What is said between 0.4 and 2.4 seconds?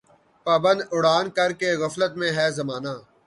پابند اڑان کر کے غفلت میں